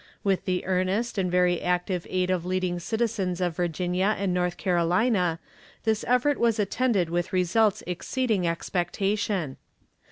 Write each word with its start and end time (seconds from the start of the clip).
With 0.23 0.45
the 0.45 0.65
earnest 0.65 1.19
and 1.19 1.29
very 1.29 1.61
active 1.61 2.07
aid 2.09 2.31
of 2.31 2.43
leading 2.43 2.79
citizens 2.79 3.39
of 3.39 3.55
Virginia 3.55 4.15
and 4.17 4.33
North 4.33 4.57
Carolina, 4.57 5.37
this 5.83 6.03
effort 6.07 6.39
was 6.39 6.57
attended 6.57 7.11
with 7.11 7.31
results 7.31 7.83
exceeding 7.85 8.47
expectation. 8.47 9.57